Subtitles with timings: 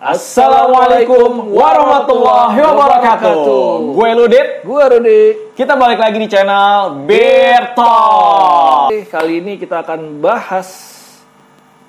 [0.00, 3.96] Assalamualaikum warahmatullahi wabarakatuh.
[3.96, 4.60] Gue Ludit.
[4.68, 5.22] Gue Rudi.
[5.56, 8.92] Kita balik lagi di channel Beer Talk.
[9.08, 10.68] Kali ini kita akan bahas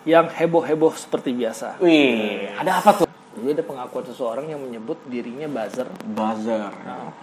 [0.08, 1.84] yang heboh-heboh seperti biasa.
[1.84, 3.11] Wih, ada apa tuh?
[3.42, 6.70] Jadi ada pengakuan seseorang yang menyebut dirinya buzzer Buzzer.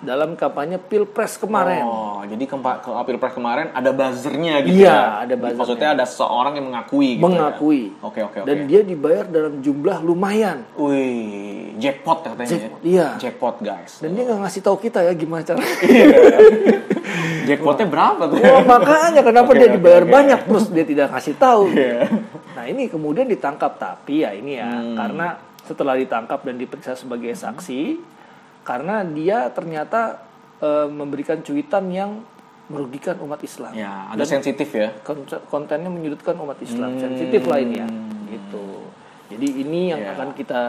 [0.00, 1.80] dalam kampanye Pilpres kemarin.
[1.80, 4.98] Oh, jadi ke, ke Pilpres kemarin ada buzzernya gitu Iya, ya?
[5.22, 5.59] ada buzzernya.
[5.62, 7.82] Maksudnya ada seorang yang mengakui gitu Mengakui.
[7.95, 8.02] ya?
[8.02, 8.46] Oke, oke, oke.
[8.46, 10.66] Dan dia dibayar dalam jumlah lumayan.
[10.74, 12.90] Wih, jackpot katanya Jackpot, ya?
[12.90, 13.09] iya.
[13.16, 13.92] Jackpot, guys.
[14.02, 15.70] Dan dia nggak ngasih tahu kita ya gimana caranya.
[17.48, 18.37] Jackpotnya berapa tuh?
[18.38, 20.12] Oh, makanya kenapa Oke, dia dibayar oke.
[20.12, 21.73] banyak terus dia tidak kasih tahu.
[21.73, 22.04] Iya.
[22.52, 24.92] Nah ini kemudian ditangkap tapi ya ini ya Hmm.
[24.95, 25.26] karena
[25.68, 28.00] setelah ditangkap dan diperiksa sebagai saksi
[28.64, 30.24] karena dia ternyata
[30.64, 32.24] eh, memberikan cuitan yang
[32.68, 33.73] merugikan umat Islam.
[33.73, 34.92] Ya, ada sensitif ya.
[35.04, 37.84] Kon- kontennya menyudutkan umat Islam, sensitif lainnya
[38.28, 38.88] gitu.
[39.28, 40.16] Jadi ini yang Ya.
[40.16, 40.62] akan kita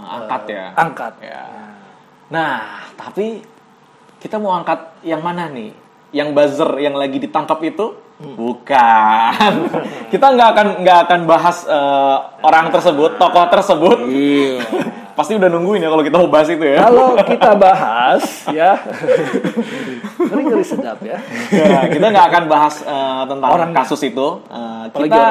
[0.00, 0.66] Uh, angkat eh, ya.
[0.80, 1.12] Angkat.
[1.20, 1.44] Ya.
[2.32, 3.44] Nah, tapi
[4.16, 5.76] kita mau angkat yang mana nih?
[6.10, 7.94] Yang buzzer yang lagi ditangkap itu?
[8.20, 8.36] Hmm.
[8.36, 9.52] Bukan.
[10.12, 13.98] kita nggak akan nggak akan bahas eh, orang tersebut, tokoh tersebut.
[14.10, 14.60] Iya.
[15.18, 16.78] Pasti udah nungguin ya kalau kita mau bahas itu ya.
[16.84, 18.80] Kalau kita bahas ya,
[20.16, 21.20] ngeri ngeri sedap ya.
[21.52, 23.76] Ya, kita nggak akan bahas eh, tentang Orangnya.
[23.84, 24.28] kasus itu.
[24.48, 25.24] Apalagi kita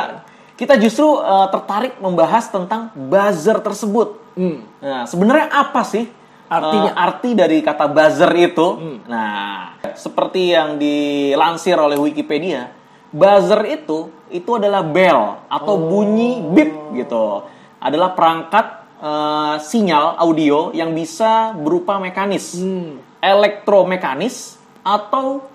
[0.60, 4.20] kita justru eh, tertarik membahas tentang buzzer tersebut.
[4.34, 4.66] Hmm.
[4.82, 6.08] Nah, sebenarnya apa sih
[6.50, 6.92] Artinya?
[6.98, 8.68] eh, arti dari kata buzzer itu?
[9.06, 12.74] Nah, seperti yang dilansir oleh Wikipedia,
[13.14, 17.46] buzzer itu itu adalah bell atau bunyi bip gitu.
[17.78, 18.66] Adalah perangkat
[18.98, 22.58] eh, sinyal audio yang bisa berupa mekanis,
[23.22, 25.46] elektromekanis atau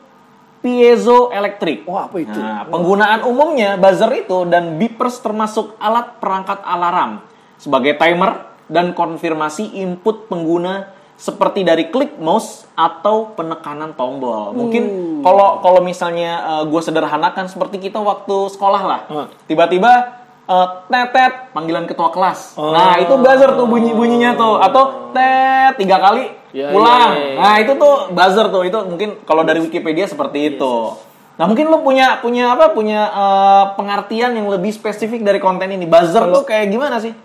[0.62, 1.84] piezoelektrik.
[1.84, 2.38] Wah, apa itu?
[2.38, 7.20] Nah, penggunaan umumnya buzzer itu dan beepers termasuk alat perangkat alarm
[7.60, 14.50] sebagai timer dan konfirmasi input pengguna seperti dari klik mouse atau penekanan tombol.
[14.50, 15.22] Mungkin Hmm.
[15.22, 19.26] kalau kalau misalnya gue sederhanakan seperti kita waktu sekolah lah, Hmm.
[19.46, 22.58] tiba-tiba eh, tetet panggilan ketua kelas.
[22.60, 22.68] Oh.
[22.68, 27.16] Nah itu buzzer tuh bunyi bunyinya tuh atau tet tiga kali Ya, pulang.
[27.16, 27.38] ya, ya, ya.
[27.40, 30.74] Nah itu tuh buzzer tuh itu mungkin kalau dari Wikipedia seperti itu.
[31.34, 35.88] Nah mungkin lo punya punya apa punya eh, pengertian yang lebih spesifik dari konten ini.
[35.88, 37.16] Buzzer tuh kayak gimana sih?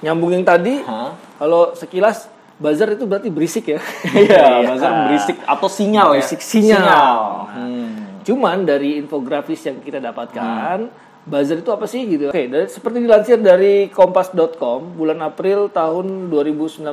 [0.00, 1.12] Nyambung yang tadi, Hah?
[1.36, 3.80] kalau sekilas buzzer itu berarti berisik ya.
[4.04, 6.46] Iya, buzzer berisik atau sinyal Berisik ya.
[6.46, 7.18] sinyal.
[7.52, 7.88] Hmm.
[8.24, 10.88] Cuman dari infografis yang kita dapatkan,
[11.24, 12.28] buzzer itu apa sih gitu?
[12.28, 16.84] Oke, dari, seperti dilansir dari kompas.com bulan April tahun 2019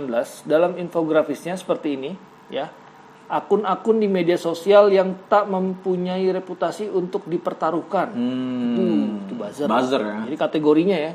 [0.47, 2.11] dalam infografisnya seperti ini,
[2.47, 2.71] ya.
[3.27, 8.15] Akun-akun di media sosial yang tak mempunyai reputasi untuk dipertaruhkan.
[8.15, 8.83] Itu,
[9.27, 9.67] itu buzzer.
[9.67, 10.17] Buzzer ya.
[10.23, 11.11] Jadi kategorinya ya.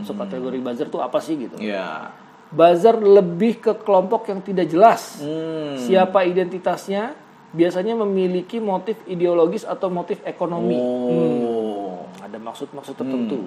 [0.00, 1.60] Sub kategori buzzer itu apa sih gitu?
[1.60, 2.08] Iya.
[2.48, 5.20] Buzzer lebih ke kelompok yang tidak jelas.
[5.20, 5.76] Hmm.
[5.76, 7.12] Siapa identitasnya
[7.52, 10.72] biasanya memiliki motif ideologis atau motif ekonomi.
[10.72, 12.08] Oh.
[12.08, 13.44] Hmm, ada maksud-maksud tertentu.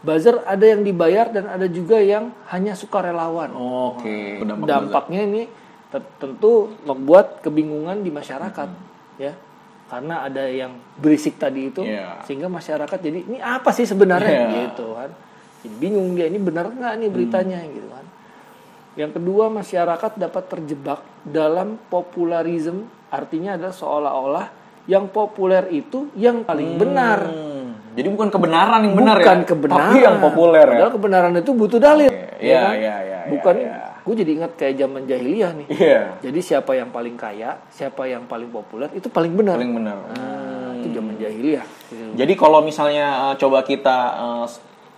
[0.00, 3.52] Buzzer ada yang dibayar dan ada juga yang hanya sukarelawan.
[3.52, 4.40] Oke.
[4.40, 4.68] Dampak buzzer.
[4.68, 5.52] Dampaknya ini te-
[5.90, 8.68] tentu membuat kebingungan di masyarakat,
[9.18, 9.34] ya.
[9.90, 12.22] Karena ada yang berisik tadi itu, Iya.
[12.22, 14.70] sehingga masyarakat jadi ini apa sih sebenarnya Iya.
[14.70, 15.10] gitu kan?
[15.60, 18.06] Jadi bingung dia ini benar nggak nih beritanya gitu kan?
[18.94, 24.46] Yang kedua masyarakat dapat terjebak dalam popularisme, artinya adalah seolah-olah
[24.86, 27.26] yang populer itu yang paling benar.
[27.26, 27.50] Hmm.
[27.98, 29.46] Jadi bukan kebenaran yang benar Bukan ya.
[29.50, 29.90] kebenaran.
[29.90, 30.72] Tapi yang populer ya.
[30.78, 32.10] Padahal kebenaran itu butuh dalil.
[32.38, 32.74] Iya, kan?
[32.78, 33.89] iya, iya, Bukan, iya, iya.
[34.00, 35.66] Gue jadi ingat kayak zaman jahiliyah nih.
[35.70, 36.02] Iya.
[36.24, 39.60] Jadi siapa yang paling kaya, siapa yang paling populer itu paling benar.
[39.60, 39.96] Paling benar.
[40.10, 41.66] Nah, itu zaman jahiliyah.
[42.16, 44.46] Jadi kalau misalnya eh, coba kita eh,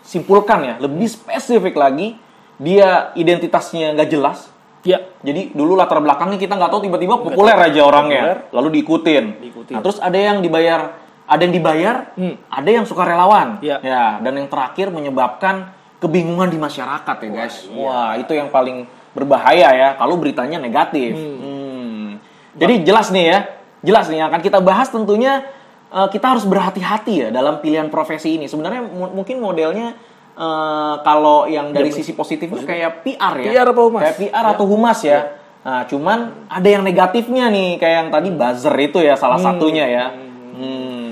[0.03, 2.15] simpulkan ya, lebih spesifik lagi,
[2.59, 4.51] dia identitasnya nggak jelas.
[4.83, 8.39] Ya, Jadi dulu latar belakangnya kita nggak tahu tiba-tiba populer aja orangnya, Populer.
[8.51, 9.25] lalu diikutin.
[9.39, 9.75] Diikutin.
[9.79, 12.35] Nah terus ada yang dibayar, ada yang dibayar, Hmm.
[12.50, 13.62] ada yang sukarelawan.
[13.62, 13.79] Ya.
[13.79, 14.19] ya.
[14.19, 15.71] Dan yang terakhir menyebabkan
[16.03, 17.71] kebingungan di masyarakat ya guys.
[17.71, 17.79] iya.
[17.79, 21.17] Wah itu yang paling berbahaya ya kalau beritanya negatif.
[21.17, 22.20] Hmm.
[22.53, 23.38] Jadi jelas nih ya,
[23.81, 25.44] jelas nih yang akan kita bahas tentunya
[25.88, 28.49] eh, kita harus berhati-hati ya dalam pilihan profesi ini.
[28.49, 29.97] Sebenarnya mu- mungkin modelnya
[30.37, 34.00] eh, kalau yang dari sisi positif itu kayak PR ya, PR apa humas?
[34.05, 35.20] kayak PR atau humas ya.
[35.62, 40.06] Nah cuman ada yang negatifnya nih kayak yang tadi buzzer itu ya salah satunya ya.
[40.53, 41.12] Hmm.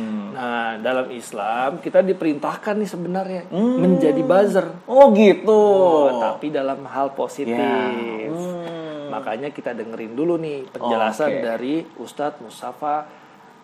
[0.71, 4.71] Nah, dalam Islam kita diperintahkan nih sebenarnya menjadi buzzer.
[4.87, 5.51] Oh gitu.
[5.51, 7.59] Oh, tapi dalam hal positif.
[7.59, 7.91] Ya.
[8.31, 9.11] Hmm.
[9.11, 11.43] Makanya kita dengerin dulu nih penjelasan Oke.
[11.43, 13.03] dari Ustadz Mustafa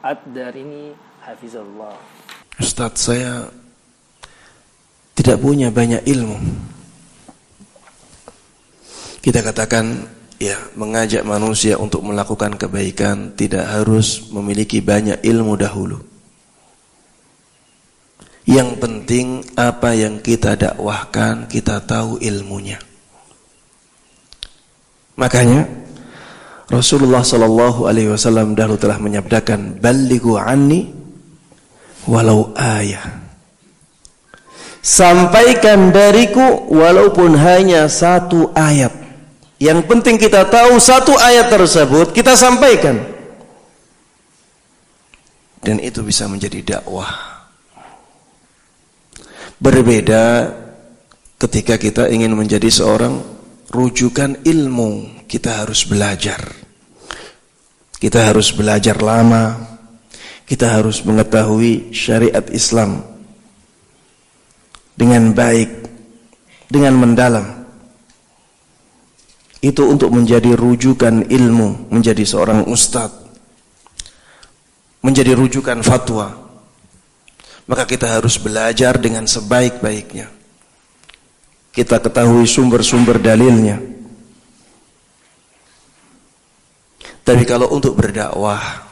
[0.03, 0.91] Ad-Darini
[1.23, 1.95] hafizallah.
[2.59, 3.55] Ustadz saya
[5.15, 6.43] tidak punya banyak ilmu.
[9.23, 10.11] Kita katakan
[10.43, 16.16] ya mengajak manusia untuk melakukan kebaikan tidak harus memiliki banyak ilmu dahulu.
[18.47, 22.79] Yang penting apa yang kita dakwahkan kita tahu ilmunya.
[25.19, 25.67] Makanya
[26.71, 30.95] Rasulullah Shallallahu Alaihi Wasallam dahulu telah menyabdakan balighu anni
[32.07, 33.27] walau ayah.
[34.79, 38.95] Sampaikan dariku walaupun hanya satu ayat.
[39.59, 43.03] Yang penting kita tahu satu ayat tersebut kita sampaikan.
[45.67, 47.36] Dan itu bisa menjadi dakwah.
[49.57, 50.53] Berbeda
[51.41, 53.25] ketika kita ingin menjadi seorang
[53.73, 56.41] rujukan ilmu, kita harus belajar.
[57.97, 59.77] Kita harus belajar lama.
[60.47, 63.03] Kita harus mengetahui syariat Islam
[64.95, 65.71] dengan baik,
[66.71, 67.67] dengan mendalam.
[69.59, 73.27] Itu untuk menjadi rujukan ilmu, menjadi seorang ustadz,
[75.03, 76.46] menjadi rujukan fatwa.
[77.67, 80.31] Maka kita harus belajar dengan sebaik-baiknya.
[81.75, 83.83] Kita ketahui sumber-sumber dalilnya.
[87.27, 88.87] Tapi kalau untuk berdakwah,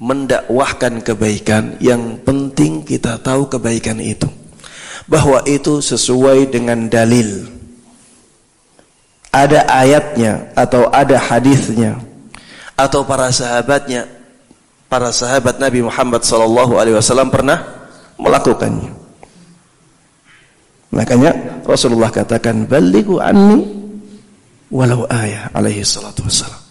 [0.00, 4.26] mendakwahkan kebaikan, yang penting kita tahu kebaikan itu.
[5.04, 7.52] Bahwa itu sesuai dengan dalil.
[9.28, 12.00] Ada ayatnya atau ada hadisnya
[12.72, 14.08] atau para sahabatnya
[14.88, 17.75] para sahabat Nabi Muhammad wasallam pernah
[18.20, 18.92] melakukannya.
[20.92, 23.68] Makanya Rasulullah katakan balighu anni
[24.72, 26.62] walau ayah alaihi salatu wassalam.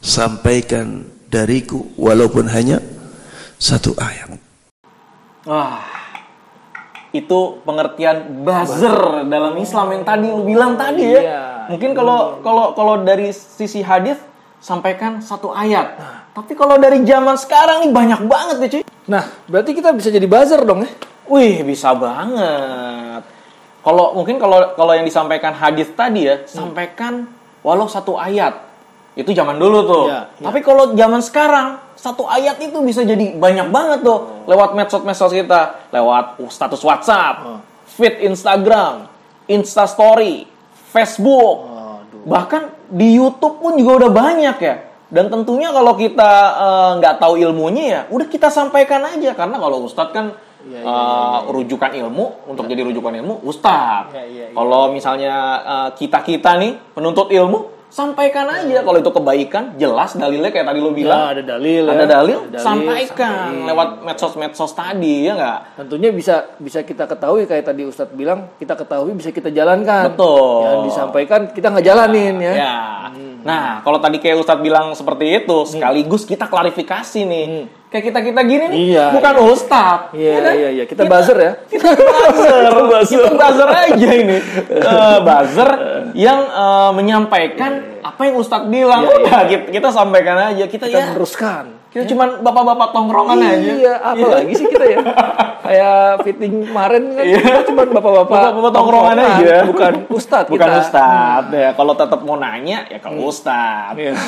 [0.00, 2.80] Sampaikan dariku walaupun hanya
[3.60, 4.34] satu ayat.
[5.44, 5.84] Wah,
[7.10, 11.20] itu pengertian buzzer dalam Islam yang tadi lu bilang tadi ya.
[11.20, 11.42] Iya.
[11.70, 14.18] Mungkin kalau kalau kalau dari sisi hadis
[14.58, 15.98] sampaikan satu ayat.
[16.30, 18.82] Tapi kalau dari zaman sekarang nih banyak banget ya cuy.
[19.10, 20.90] Nah, berarti kita bisa jadi buzzer dong ya?
[21.26, 23.22] Wih, bisa banget.
[23.80, 27.26] Kalau mungkin kalau kalau yang disampaikan hadis tadi ya, sampaikan
[27.66, 28.70] walau satu ayat.
[29.18, 30.04] Itu zaman dulu tuh.
[30.06, 30.44] Iya, iya.
[30.46, 35.90] Tapi kalau zaman sekarang, satu ayat itu bisa jadi banyak banget tuh lewat medsos-medsos kita,
[35.90, 39.10] lewat status WhatsApp, feed Instagram,
[39.50, 40.46] Insta Story,
[40.94, 41.56] Facebook.
[41.66, 42.22] Aduh.
[42.22, 42.62] Bahkan
[42.94, 44.76] di YouTube pun juga udah banyak ya.
[45.10, 49.82] Dan tentunya kalau kita eh, nggak tahu ilmunya ya, udah kita sampaikan aja karena kalau
[49.84, 50.26] Ustadz kan
[50.60, 54.12] Iya, iya, eh, rujukan ilmu untuk jadi rujukan ilmu Ustadz.
[54.12, 54.54] Iya, iya, iya.
[54.54, 55.34] Kalau misalnya
[55.96, 60.92] kita kita nih penuntut ilmu, sampaikan aja kalau itu kebaikan, jelas dalilnya kayak tadi lo
[60.92, 61.16] bilang.
[61.16, 61.92] Ya, ada dalil ya.
[61.96, 63.66] Ada dalil, Ada dalil, sampaikan sampaikan.
[63.66, 65.58] lewat medsos-medsos tadi ya nggak?
[65.80, 70.12] Tentunya bisa bisa kita ketahui kayak tadi Ustadz bilang, kita ketahui bisa kita jalankan.
[70.14, 70.60] Betul.
[70.68, 72.52] Yang disampaikan kita nggak jalanin ya.
[72.54, 72.76] Ya.
[73.42, 77.48] Nah, kalau tadi kayak Ustadz bilang seperti itu, sekaligus kita klarifikasi nih.
[77.90, 79.42] Kayak kita-kita gini nih, Iya, bukan iya.
[79.50, 80.14] Ustadz.
[80.14, 80.52] Iya, kan?
[80.54, 80.84] iya, iya.
[80.86, 81.52] Kita buzzer ya.
[81.66, 82.62] Kita buzzer.
[83.18, 84.38] kita buzzer aja ini.
[84.90, 85.70] Eh, buzzer
[86.14, 87.72] yang eh, menyampaikan
[88.04, 89.02] apa yang Ustadz bilang.
[89.08, 90.64] Iya, Udah, kita, kita sampaikan aja.
[90.70, 91.79] Kita, Kita ya, meneruskan.
[91.90, 93.58] Kita cuman bapak-bapak tongkrongan aja.
[93.74, 94.98] Iya, apa lagi sih kita ya?
[95.60, 98.42] Kayak fitting kemarin kan kita cuma bapak-bapak Iya.
[98.46, 99.54] Bapak-bapak tongkrongan aja.
[99.66, 100.80] bukan ustadz Bukan kita.
[100.80, 101.50] Ustadz.
[101.52, 103.98] Ya, kalau tetap mau nanya, ya ke Ustadz.
[103.98, 104.14] Iya.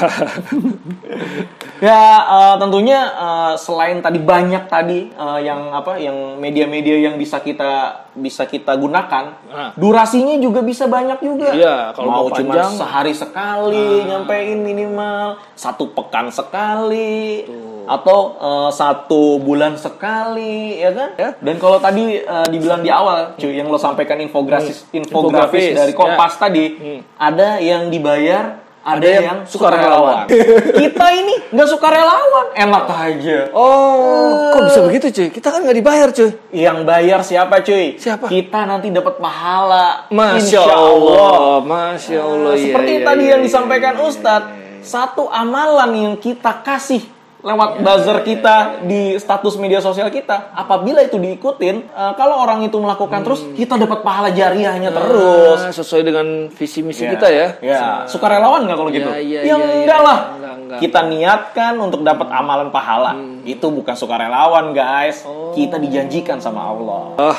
[1.83, 7.43] Ya eh, tentunya eh, selain tadi banyak tadi eh, yang apa yang media-media yang bisa
[7.43, 9.73] kita bisa kita gunakan, Nah.
[9.75, 11.49] durasinya juga bisa banyak juga.
[11.51, 17.49] Iya, kalau mau cuma sehari sekali nyampein minimal, satu pekan sekali,
[17.85, 21.11] atau eh, satu bulan sekali, ya kan?
[21.15, 21.31] Ya.
[21.37, 25.93] Dan kalau tadi eh, dibilang di awal, cuy, yang lo sampaikan infografis infografis Infografis, dari
[25.93, 26.41] Kompas ya.
[26.41, 27.01] tadi, Hmm.
[27.17, 28.45] ada yang dibayar.
[28.83, 30.27] Ada, Ada yang yang sukarelawan.
[30.83, 33.39] Kita ini nggak suka relawan, enak aja.
[33.55, 35.29] Oh, kok bisa begitu cuy?
[35.31, 36.35] Kita kan nggak dibayar cuy.
[36.51, 37.95] Yang bayar siapa cuy?
[37.95, 38.27] Siapa?
[38.27, 40.11] Kita nanti dapat pahala.
[40.11, 42.53] Masya Insya Allah, Masya Allah.
[42.59, 44.51] iya, Seperti iya, tadi iya, yang iya, disampaikan iya, Ustadz,
[44.83, 47.07] satu amalan yang kita kasih
[47.43, 52.79] lewat buzzer kita di status media sosial kita, apabila itu diikutin, eh, kalau orang itu
[52.79, 55.59] melakukan terus, kita dapat pahala jariahnya terus.
[55.59, 57.11] Ah, sesuai dengan visi misi Ya.
[57.19, 57.47] kita ya.
[57.59, 59.11] Ya, sukarelawan nggak kalau gitu?
[59.11, 59.75] iya, ya iya, iya.
[59.83, 60.19] enggak lah.
[60.39, 60.79] Enggak, enggak.
[60.79, 63.13] Kita niatkan untuk dapat amalan pahala.
[63.43, 65.27] Itu bukan sukarelawan, guys.
[65.27, 65.51] Oh.
[65.51, 67.03] Kita dijanjikan sama Allah.
[67.19, 67.39] Ah,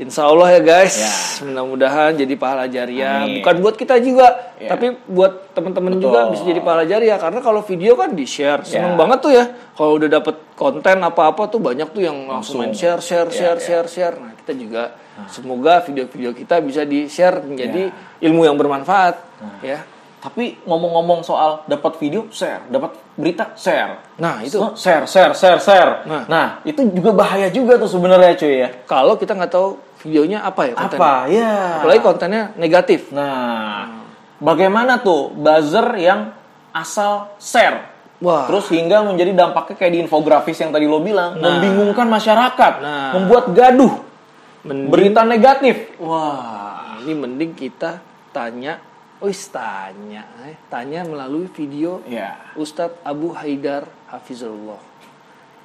[0.00, 1.12] Insya Allah ya guys, Ya.
[1.44, 3.28] mudah-mudahan jadi pahala jariah.
[3.28, 3.44] Amin.
[3.44, 4.72] Bukan buat kita juga, Ya.
[4.72, 7.20] tapi buat teman-teman juga bisa jadi pahala jariah.
[7.20, 8.98] Karena kalau video kan di share, seneng Ya.
[8.98, 9.44] banget tuh ya.
[9.76, 13.58] Kalau udah dapet konten apa-apa tuh banyak tuh yang langsung, main share, share, Ya, share,
[13.60, 13.66] ya.
[13.84, 14.16] share, share.
[14.16, 14.82] Nah kita juga
[15.28, 17.92] semoga video-video kita bisa di share menjadi
[18.24, 19.14] ilmu yang bermanfaat,
[19.60, 19.84] ya.
[20.22, 24.14] Tapi ngomong-ngomong soal dapat video, share, dapat berita, share.
[24.22, 26.06] Nah itu share, share, share, share.
[26.06, 26.22] Nah.
[26.30, 26.48] Nah.
[26.62, 28.68] itu juga bahaya juga tuh sebenarnya cuy ya.
[28.86, 31.02] kalau kita nggak tahu videonya apa ya kontennya.
[31.02, 31.12] Apa?
[31.26, 31.54] Ya.
[31.82, 33.10] Apalagi kontennya negatif.
[33.10, 34.06] Nah,
[34.38, 36.30] bagaimana tuh buzzer yang
[36.70, 37.90] asal share?
[38.22, 38.46] Wah.
[38.46, 43.10] Terus hingga menjadi dampaknya kayak di infografis yang tadi lo bilang, membingungkan masyarakat, Nah.
[43.18, 43.98] membuat gaduh,
[44.62, 45.98] Mending- berita negatif.
[45.98, 47.98] Wah, Ini mending kita
[48.30, 48.78] tanya,
[49.22, 52.52] wis tanya, eh, tanya melalui video ya.
[52.58, 54.82] Ustadz Abu Haidar Hafizullah.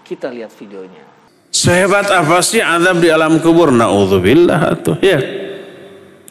[0.05, 1.03] Kita lihat videonya.
[1.51, 3.73] Sehebat apa sih azab di alam kubur?
[3.73, 5.19] Naudzubillah tuh ya.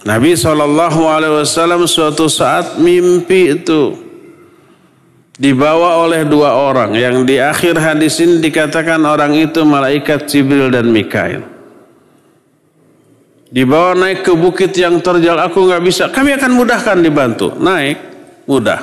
[0.06, 3.98] Nabi SAW suatu saat mimpi itu
[5.34, 10.94] dibawa oleh dua orang yang di akhir hadis ini dikatakan orang itu malaikat Jibril dan
[10.94, 11.55] Mikail.
[13.46, 16.04] Dibawa naik ke bukit yang terjal aku nggak bisa.
[16.10, 17.54] Kami akan mudahkan dibantu.
[17.54, 17.98] Naik
[18.50, 18.82] mudah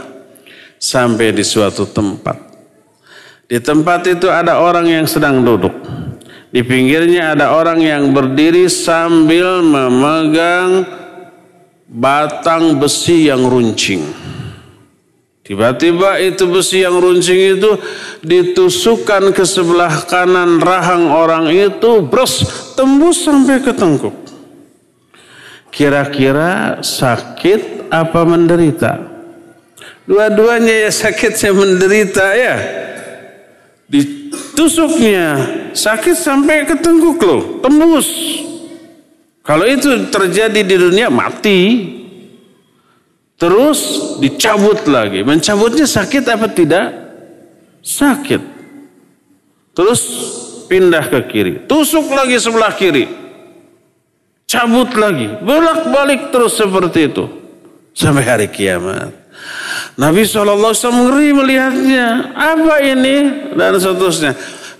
[0.80, 2.40] sampai di suatu tempat.
[3.44, 5.76] Di tempat itu ada orang yang sedang duduk.
[6.54, 10.88] Di pinggirnya ada orang yang berdiri sambil memegang
[11.92, 14.06] batang besi yang runcing.
[15.44, 17.76] Tiba-tiba itu besi yang runcing itu
[18.24, 22.48] ditusukkan ke sebelah kanan rahang orang itu, bros,
[22.80, 24.23] tembus sampai ke tengkuk.
[25.74, 29.10] Kira-kira sakit apa menderita?
[30.06, 32.56] Dua-duanya ya sakit saya menderita ya.
[33.90, 35.26] Ditusuknya
[35.74, 38.06] sakit sampai ke tengkuk loh, tembus.
[39.42, 41.60] Kalau itu terjadi di dunia mati.
[43.34, 43.80] Terus
[44.24, 45.20] dicabut lagi.
[45.26, 46.96] Mencabutnya sakit apa tidak?
[47.84, 48.40] Sakit.
[49.76, 50.02] Terus
[50.72, 51.54] pindah ke kiri.
[51.68, 53.23] Tusuk lagi sebelah kiri.
[54.48, 55.28] Cabut lagi.
[55.42, 57.26] Bolak-balik terus seperti itu.
[57.94, 59.14] Sampai hari kiamat.
[59.98, 62.34] Nabi SAW ngeri melihatnya.
[62.34, 63.50] Apa ini?
[63.54, 64.34] Dan seterusnya.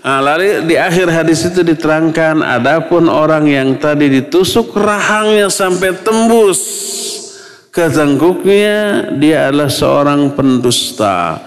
[0.04, 2.44] Nah, lalu di akhir hadis itu diterangkan.
[2.44, 6.60] Adapun orang yang tadi ditusuk rahangnya sampai tembus
[7.72, 9.10] ke tengkuknya.
[9.16, 11.40] Dia adalah seorang pendusta.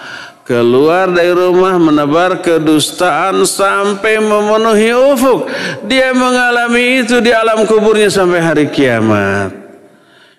[0.48, 5.52] Keluar dari rumah menebar kedustaan sampai memenuhi ufuk.
[5.84, 9.52] Dia mengalami itu di alam kuburnya sampai hari kiamat.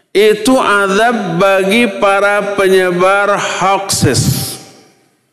[0.08, 4.56] Itu azab bagi para penyebar hoaxes.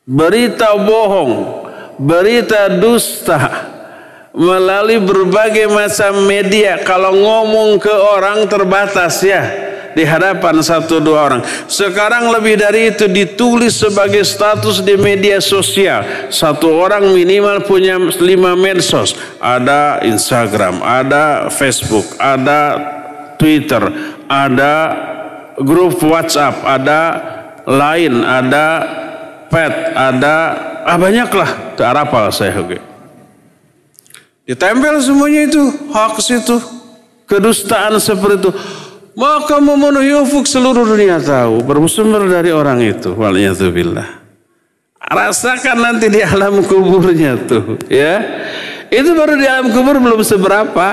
[0.04, 1.64] Berita bohong,
[1.96, 3.72] berita dusta.
[4.36, 6.84] Melalui berbagai macam media.
[6.84, 9.65] Kalau ngomong ke orang terbatas ya
[9.96, 11.42] di hadapan satu dua orang.
[11.66, 16.30] Sekarang lebih dari itu ditulis sebagai status di media sosial.
[16.30, 19.16] Satu orang minimal punya lima medsos.
[19.40, 22.76] Ada Instagram, ada Facebook, ada
[23.40, 23.82] Twitter,
[24.28, 24.74] ada
[25.58, 27.02] grup WhatsApp, ada
[27.66, 28.68] Line, ada
[29.50, 30.36] Pet, ada
[30.86, 31.50] ah banyak lah.
[31.80, 32.78] Arapal saya oke.
[34.46, 36.62] Ditempel semuanya itu hoax itu
[37.26, 38.52] kedustaan seperti itu
[39.16, 44.26] maka memenuhi ufuk seluruh dunia tahu bersumber dari orang itu waliyatubillah
[45.12, 48.22] rasakan nanti di alam kuburnya tuh ya.
[48.90, 50.90] Itu baru di alam kubur belum seberapa.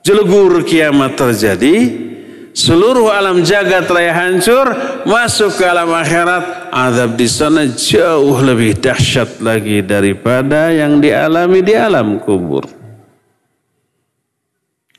[0.00, 2.08] Jelegur kiamat terjadi
[2.56, 4.72] seluruh alam jagat raya hancur
[5.04, 11.76] masuk ke alam akhirat azab di sana jauh lebih dahsyat lagi daripada yang dialami di
[11.76, 12.64] alam kubur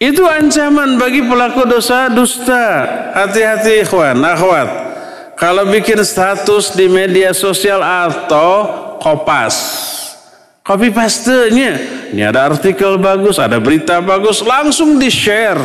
[0.02, 2.90] itu ancaman bagi pelaku dosa dusta.
[3.14, 4.70] Hati-hati ikhwan, akhwat.
[5.38, 8.66] Kalau bikin status di media sosial atau
[8.98, 9.54] kopas.
[10.66, 11.78] Copy paste-nya.
[12.14, 15.62] Ini ada artikel bagus, ada berita bagus, langsung di-share.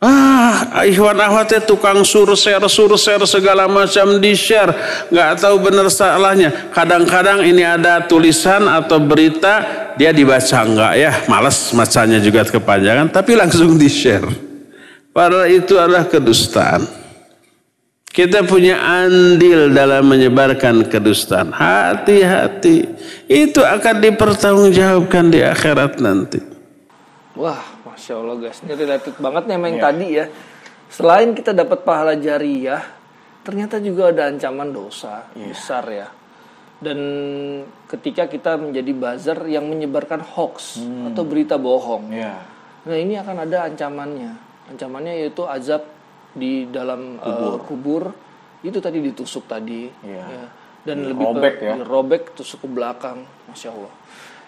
[0.00, 4.72] Ah, ikhwan akhwatnya tukang surser, surser segala macam di-share.
[5.12, 6.72] Nggak tahu benar salahnya.
[6.72, 9.60] Kadang-kadang ini ada tulisan atau berita,
[10.00, 11.12] dia dibaca enggak ya.
[11.28, 14.24] Males macanya juga kepanjangan, tapi langsung di-share.
[15.12, 16.88] Padahal itu adalah kedustaan.
[18.08, 21.52] Kita punya andil dalam menyebarkan kedustaan.
[21.52, 22.88] Hati-hati.
[23.28, 26.42] Itu akan dipertanggungjawabkan di akhirat nanti.
[27.38, 27.69] Wah,
[28.10, 30.24] masya Allah guys, ini related banget nih sama yang tadi ya.
[30.90, 32.82] Selain kita dapat pahala jariah,
[33.46, 36.10] ternyata juga ada ancaman dosa besar ya.
[36.82, 36.98] Dan
[37.86, 42.42] ketika kita menjadi buzzer yang menyebarkan hoax atau berita bohong, Ya.
[42.80, 44.32] Nah ini akan ada ancamannya.
[44.74, 45.86] Ancamannya yaitu azab
[46.34, 48.10] di dalam uh, kubur.
[48.64, 49.86] Itu tadi ditusuk tadi.
[50.02, 50.24] Iya.
[50.26, 50.44] Ya.
[50.80, 51.74] Dan lebih Robek pa- ya.
[51.84, 53.92] robek tusuk ke belakang, masya Allah.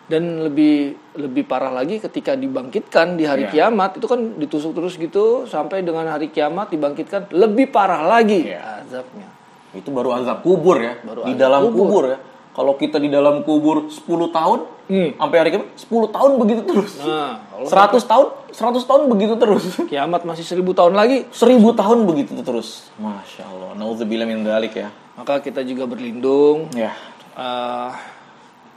[0.02, 3.70] Dan lebih lebih parah lagi ketika dibangkitkan di hari Iya.
[3.70, 8.82] kiamat itu kan ditusuk terus gitu sampai dengan hari kiamat dibangkitkan lebih parah lagi Iya.
[8.82, 9.28] azabnya.
[9.72, 10.98] Itu baru azab kubur ya.
[11.00, 11.86] Baru di dalam kubur.
[11.86, 12.04] kubur.
[12.10, 12.18] ya.
[12.52, 14.68] Kalau kita di dalam kubur 10 tahun,
[15.16, 17.00] sampai hari kiamat 10 tahun begitu terus.
[17.00, 17.08] Hmm.
[17.08, 19.64] Nah, kalau 100 tahun, 100 tahun begitu terus.
[19.88, 22.92] kiamat masih seribu tahun lagi, 1000 tahun begitu terus.
[23.00, 23.72] Masya Allah.
[23.72, 24.92] Nauzubillah min dzalik ya.
[25.12, 26.92] maka kita juga berlindung Ya.
[27.32, 27.90] eh,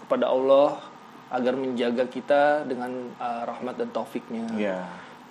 [0.01, 0.79] kepada Allah
[1.36, 4.48] agar menjaga kita dengan eh, rahmat dan taufiknya.
[4.56, 4.80] Ya.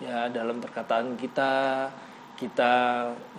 [0.03, 1.89] Ya dalam perkataan kita
[2.35, 2.73] kita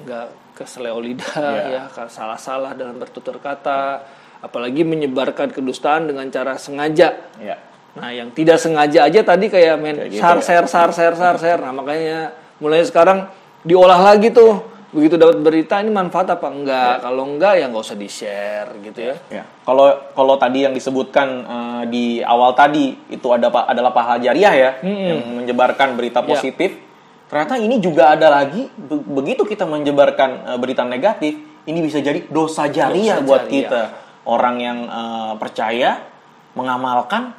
[0.02, 1.84] nggak keseleo lidah Ya.
[1.92, 4.08] ya, salah-salah dalam bertutur kata,
[4.40, 7.12] apalagi menyebarkan kedustaan dengan cara sengaja.
[7.38, 7.60] Ya.
[7.96, 10.44] Nah, yang tidak sengaja aja tadi kayak main Kayak gitu sar ya.
[10.44, 11.60] share sar share sar share.
[11.64, 13.28] Nah, makanya mulai sekarang
[13.64, 14.64] diolah lagi tuh.
[14.96, 17.04] Begitu dapat berita ini manfaat apa enggak?
[17.04, 19.16] Kalau enggak ya nggak usah di-share gitu ya.
[19.30, 24.18] Ya, kalau kalau tadi yang disebutkan eh, di awal tadi itu ada pa- adalah pahala
[24.18, 26.28] jariah ya yang menyebarkan berita Ya.
[26.30, 26.80] positif.
[27.26, 32.24] Ternyata ini juga ada lagi be- begitu kita menyebarkan eh, berita negatif, ini bisa jadi
[32.26, 33.68] dosa jariah Dosa buat jariah.
[33.68, 33.82] kita.
[34.24, 36.08] Orang yang eh, percaya
[36.54, 37.36] mengamalkan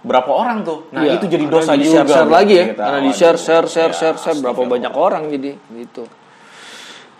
[0.00, 0.86] berapa orang tuh.
[0.90, 1.92] Nah, Iya, itu jadi karena dosa di juga.
[1.92, 2.64] share share buat lagi ya.
[2.70, 2.84] kita.
[2.86, 6.04] Karena di share share share Ya, share share berapa banyak orang jadi gitu.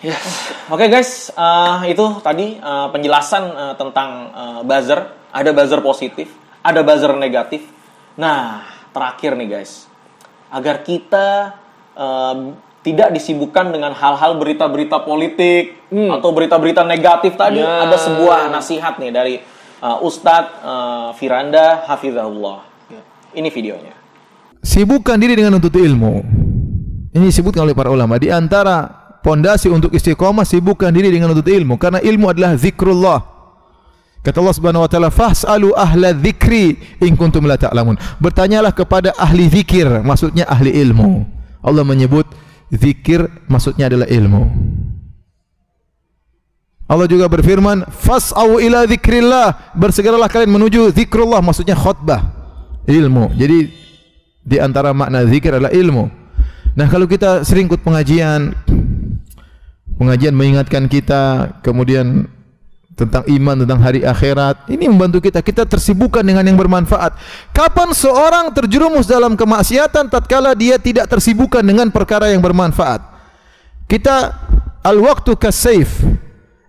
[0.00, 0.16] Ya.
[0.73, 5.00] Oke guys, eh, itu tadi eh, penjelasan eh, tentang eh, buzzer.
[5.30, 6.26] Ada buzzer positif,
[6.64, 7.62] ada buzzer negatif.
[8.19, 9.87] Nah, terakhir nih guys,
[10.49, 11.54] agar kita
[11.95, 12.37] eh,
[12.80, 17.85] tidak disibukkan dengan hal-hal berita-berita politik atau berita-berita negatif tadi, Ya.
[17.85, 19.35] ada sebuah nasihat nih dari
[19.85, 22.59] eh, Ustadz eh, Firanda Hafizahullah.
[23.30, 23.95] Ini videonya.
[24.64, 26.14] Sibukkan diri dengan menuntut ilmu.
[27.14, 28.19] Ini disebutkan oleh para ulama.
[28.19, 31.76] Di antara pondasi untuk istiqomah, sibukkan diri dengan menuntut ilmu.
[31.76, 33.20] Karena ilmu adalah zikrullah.
[34.20, 39.48] Kata Allah Subhanahu wa taala, "Fas'alu ahla dzikri in kuntum la ta'lamun." Bertanyalah kepada ahli
[39.48, 41.25] zikir, maksudnya ahli ilmu.
[41.64, 42.28] Allah menyebut
[42.68, 44.45] zikir maksudnya adalah ilmu.
[46.90, 52.21] Allah juga berfirman, "Fas'au ila dzikrillah." Bersegeralah kalian menuju zikrullah, maksudnya khutbah,
[52.84, 53.32] ilmu.
[53.40, 53.73] Jadi
[54.45, 56.10] di antara makna zikir adalah ilmu.
[56.75, 58.52] Nah, kalau kita sering ikut pengajian,
[60.00, 62.25] pengajian mengingatkan kita, kemudian
[62.97, 65.45] tentang iman, tentang hari akhirat, ini membantu kita.
[65.45, 67.13] Kita tersibukkan dengan yang bermanfaat.
[67.52, 73.04] Kapan seorang terjerumus dalam kemaksiatan tatkala dia tidak tersibukkan dengan perkara yang bermanfaat?
[73.84, 74.32] Kita
[74.80, 76.00] al-waktu kasayf.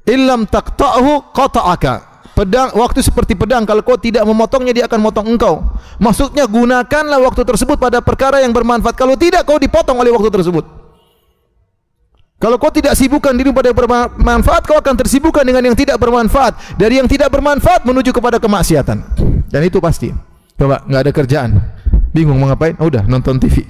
[0.03, 2.11] Illam taqta'hu qata'aka.
[2.31, 5.61] Pedang waktu seperti pedang kalau kau tidak memotongnya dia akan motong engkau.
[5.99, 8.95] Maksudnya gunakanlah waktu tersebut pada perkara yang bermanfaat.
[8.95, 10.80] Kalau tidak kau dipotong oleh waktu tersebut.
[12.41, 16.73] Kalau kau tidak sibukkan diri pada bermanfaat, kau akan tersibukkan dengan yang tidak bermanfaat.
[16.73, 18.97] Dari yang tidak bermanfaat menuju kepada kemaksiatan.
[19.45, 20.09] Dan itu pasti.
[20.57, 21.51] Coba nggak ada kerjaan,
[22.09, 22.73] bingung mau ngapain?
[22.81, 23.61] Oh, udah nonton TV.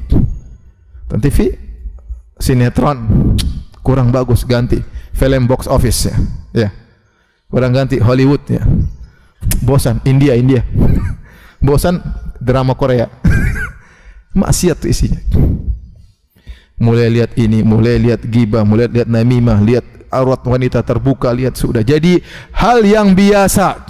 [1.08, 1.52] Nonton TV,
[2.40, 3.36] sinetron
[3.84, 4.80] kurang bagus ganti
[5.12, 6.16] film box office ya.
[6.52, 6.70] Ya.
[7.52, 8.64] Kurang ganti Hollywood ya.
[9.64, 10.64] Bosan India India.
[11.66, 12.00] Bosan
[12.40, 13.12] drama Korea.
[14.40, 15.20] Maksiat tuh isinya.
[16.82, 21.86] Mulai lihat ini, mulai lihat gibah, mulai lihat namimah, lihat aurat wanita terbuka, lihat sudah.
[21.86, 22.18] Jadi
[22.58, 23.86] hal yang biasa.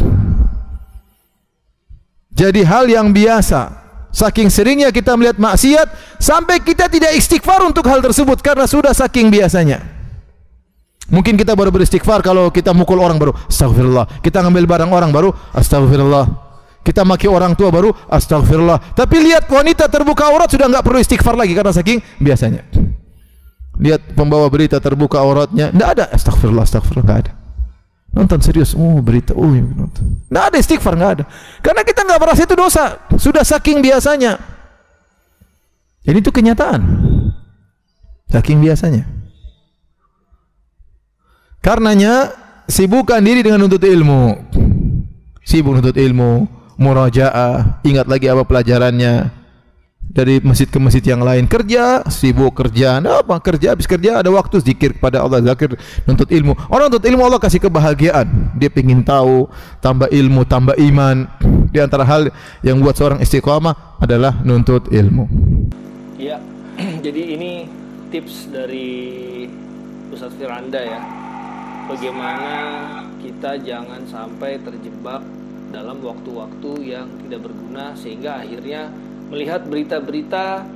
[2.36, 3.82] Jadi hal yang biasa.
[4.12, 9.32] Saking seringnya kita melihat maksiat sampai kita tidak istighfar untuk hal tersebut karena sudah saking
[9.32, 9.80] biasanya.
[11.12, 14.24] Mungkin kita baru beristighfar kalau kita mukul orang baru astagfirullah.
[14.24, 16.28] Kita ngambil barang orang baru astagfirullah.
[16.82, 18.96] Kita maki orang tua baru astagfirullah.
[18.96, 22.64] Tapi lihat wanita terbuka aurat sudah nggak perlu istighfar lagi karena saking biasanya.
[23.80, 27.34] Lihat pembawa berita terbuka auratnya, nggak ada astagfirullah, astagfirullah nggak ada.
[28.12, 30.28] Nonton serius, oh berita, oh ya, nonton.
[30.28, 31.24] Nggak ada istighfar nggak ada.
[31.64, 34.36] Karena kita nggak merasa itu dosa, sudah saking biasanya.
[36.04, 36.82] Jadi itu kenyataan.
[38.28, 39.08] Saking biasanya.
[41.62, 42.36] Karenanya
[42.68, 44.24] sibukkan diri dengan menuntut ilmu.
[45.46, 49.41] Sibuk menuntut ilmu, murajaah, ingat lagi apa pelajarannya.
[50.12, 53.00] Dari masjid ke masjid yang lain kerja, sibuk kerja.
[53.00, 56.58] Apa kerja habis kerja ada waktu zikir kepada Allah, zikir nuntut ilmu.
[56.68, 58.52] Orang nuntut ilmu Allah kasih kebahagiaan.
[58.60, 59.48] Dia ingin tahu,
[59.80, 61.32] tambah ilmu, tambah iman.
[61.72, 62.28] Di antara hal
[62.60, 65.32] yang buat seorang istiqamah adalah nuntut ilmu.
[66.20, 66.44] Iya.
[67.06, 67.52] Jadi ini
[68.12, 69.48] tips dari
[70.12, 71.00] Ustadz Firanda ya.
[71.88, 72.56] Bagaimana
[73.24, 75.24] kita jangan sampai terjebak
[75.72, 78.92] dalam waktu-waktu yang tidak berguna sehingga akhirnya
[79.32, 80.68] melihat berita-berita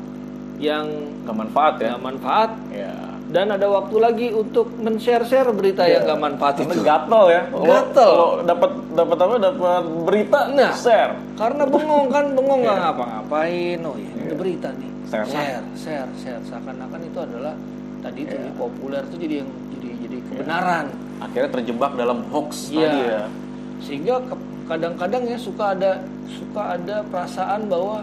[0.58, 0.88] yang
[1.22, 1.88] Gak manfaat ya.
[1.92, 2.96] nggak manfaat Ya.
[3.28, 6.82] dan ada waktu lagi untuk men-share-share berita yang nggak manfaat Karena itu.
[6.82, 7.42] gatel ya.
[7.52, 8.14] Gatel.
[8.46, 9.34] Dapat dapat apa?
[9.42, 10.72] Dapat berita, Nah.
[10.74, 11.12] share.
[11.36, 13.78] Karena bengong kan bengong nggak ngapa-ngapain.
[13.84, 14.92] Oh iya, ada berita nih.
[15.06, 15.28] Share.
[15.28, 16.42] share, share, share.
[16.46, 17.54] Seakan-akan itu adalah
[18.00, 20.86] tadi itu nih, populer itu jadi yang jadi jadi kebenaran.
[21.18, 22.80] Akhirnya terjebak dalam hoax Iya.
[22.80, 23.22] tadi ya.
[23.82, 24.16] Sehingga
[24.66, 25.92] kadang-kadang ya suka ada
[26.32, 28.02] suka ada perasaan bahwa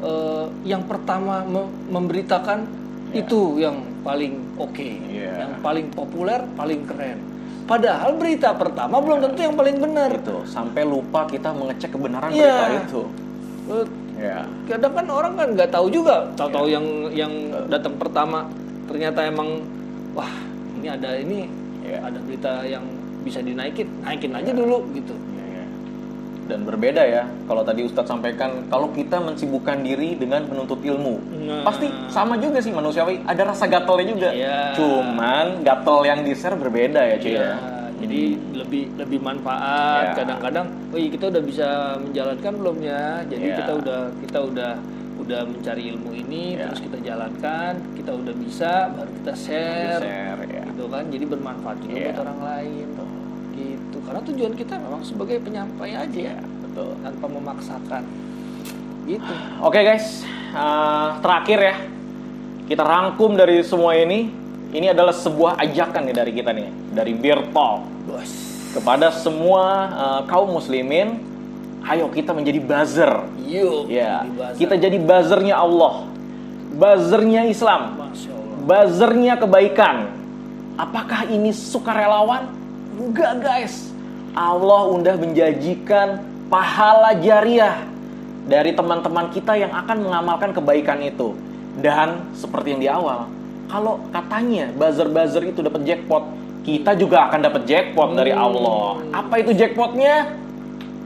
[0.00, 2.64] eh, yang pertama mem- memberitakan
[3.10, 5.44] itu yang paling oke, Iya.
[5.44, 7.18] yang paling populer, paling keren.
[7.66, 10.10] Padahal berita pertama belum tentu yang paling benar.
[10.12, 12.50] Itu sampai lupa kita mengecek kebenaran Iya.
[12.50, 13.02] berita itu.
[13.70, 13.86] Eh,
[14.20, 14.44] Ya.
[14.66, 17.32] kadang kan orang kan nggak tahu juga tahu-tahu yang yang
[17.66, 18.44] datang pertama
[18.84, 19.64] ternyata emang
[20.12, 20.28] wah
[20.76, 21.48] ini ada ini
[21.80, 22.04] Iya.
[22.04, 22.84] ada berita yang
[23.20, 25.14] bisa dinaikin naikin aja dulu gitu.
[26.50, 31.62] Dan berbeda ya, kalau tadi Ustadz sampaikan, kalau kita mensibukkan diri dengan menuntut ilmu, Nah.
[31.62, 34.28] pasti sama juga sih manusiawi, ada rasa gatelnya juga.
[34.34, 34.74] Iya.
[34.74, 37.42] Cuman gatel yang di share berbeda ya cuy ya.
[37.46, 37.54] Ya,
[38.00, 38.22] jadi
[38.56, 40.24] lebih lebih manfaat Ya.
[40.24, 41.68] kadang-kadang oh iya kita udah bisa
[42.00, 43.56] menjalankan belum ya jadi Ya.
[43.60, 44.72] kita udah kita udah
[45.20, 46.64] udah mencari ilmu ini Ya.
[46.66, 50.62] terus kita jalankan kita udah bisa baru kita share, Share ya.
[50.64, 52.06] gitu kan jadi bermanfaat juga Iya.
[52.08, 52.86] buat orang lain
[54.10, 56.98] karena tujuan kita memang sebagai penyampai aja ya Betul.
[56.98, 58.02] tanpa memaksakan
[59.06, 61.76] gitu Oke guys, eh, terakhir ya,
[62.66, 64.30] kita rangkum dari semua ini.
[64.70, 68.30] Ini adalah sebuah ajakan nih dari kita nih, dari Beer Talk bos
[68.70, 71.22] kepada semua eh, kaum muslimin.
[71.86, 73.24] Ayo kita menjadi buzzer.
[73.46, 74.58] yuk Ya, bazar.
[74.58, 76.06] kita jadi buzzernya Allah,
[76.76, 77.98] buzzernya Islam,
[78.66, 80.12] buzzernya kebaikan.
[80.78, 82.46] Apakah ini sukarelawan?
[82.94, 83.89] Enggak guys.
[84.34, 87.82] Allah udah menjanjikan pahala jariah
[88.46, 91.34] dari teman-teman kita yang akan mengamalkan kebaikan itu.
[91.78, 93.30] Dan seperti yang di awal,
[93.70, 96.26] kalau katanya buzzer-buzzer itu dapat jackpot,
[96.66, 98.98] kita juga akan dapat jackpot dari Allah.
[99.14, 100.34] Apa itu jackpotnya?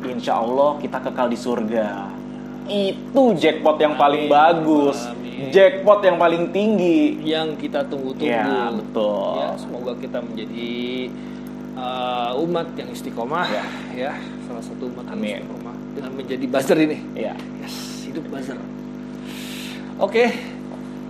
[0.04, 2.08] Insya Allah kita kekal di surga.
[2.64, 4.32] Itu jackpot yang paling Amin.
[4.32, 5.52] bagus, Amin.
[5.52, 7.20] jackpot yang paling tinggi.
[7.20, 8.24] yang kita tunggu-tunggu.
[8.24, 9.36] Ya, betul.
[9.36, 10.72] Ya, semoga kita menjadi
[11.74, 13.64] uh, umat yang istiqomah Ya.
[13.92, 14.12] ya.
[14.44, 15.34] salah satu umat yang Amin.
[15.40, 16.98] istiqomah dengan menjadi buzzer ini.
[17.14, 17.34] Ya.
[17.58, 18.58] Yes, hidup buzzer.
[19.94, 20.26] Oke,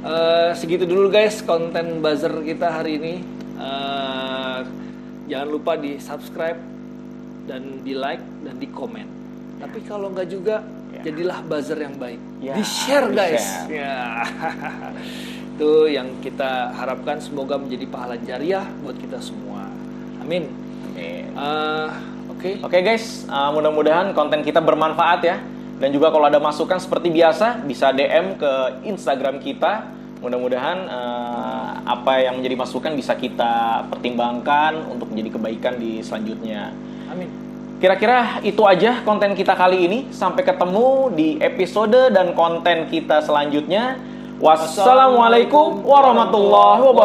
[0.05, 3.15] eh, segitu dulu guys konten buzzer kita hari ini.
[3.57, 4.59] Eh,
[5.25, 6.61] jangan lupa di subscribe
[7.45, 9.09] dan di like dan di komen.
[9.57, 10.61] Tapi kalau nggak juga,
[10.93, 11.01] Ya.
[11.03, 12.21] jadilah buzzer yang baik.
[12.39, 13.41] Ya, di share guys.
[13.67, 13.73] di-share.
[13.73, 13.97] Ya.
[15.55, 19.54] Itu yang kita harapkan semoga menjadi pahala jariah buat kita semua.
[20.25, 20.49] Amin.
[20.89, 21.25] Amin.
[21.37, 21.89] Eh,
[22.45, 22.61] Oke.
[22.61, 25.41] Oke guys, uh, mudah-mudahan konten kita bermanfaat ya.
[25.81, 28.53] Dan juga kalau ada masukan seperti biasa bisa DM ke
[28.85, 29.89] Instagram kita.
[30.21, 36.69] Mudah-mudahan uh, apa yang menjadi masukan bisa kita pertimbangkan untuk menjadi kebaikan di selanjutnya.
[37.09, 37.33] Amin.
[37.81, 39.99] Kira-kira itu aja konten kita kali ini.
[40.13, 43.97] Sampai ketemu di episode dan konten kita selanjutnya.
[44.37, 47.01] Wassalamualaikum warahmatullahi wabarakatuh.